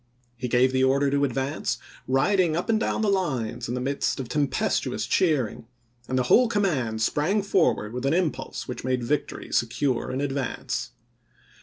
He 0.35 0.47
gave 0.47 0.71
the 0.73 0.83
order 0.83 1.11
to 1.11 1.23
advance, 1.25 1.77
riding 2.07 2.57
up 2.57 2.69
and 2.69 2.79
down 2.79 3.03
the 3.03 3.07
lines 3.07 3.69
in 3.69 3.75
the 3.75 3.79
midst 3.79 4.19
of 4.19 4.27
tempestuous 4.27 5.05
cheering, 5.05 5.67
and 6.07 6.17
the 6.17 6.23
whole 6.23 6.47
command 6.47 7.03
sprang 7.03 7.43
forward 7.43 7.93
with 7.93 8.07
an 8.07 8.13
impulse 8.15 8.67
which 8.67 8.83
made 8.83 9.03
victory 9.03 9.51
secure 9.51 10.09
in 10.09 10.19
advance. 10.19 10.89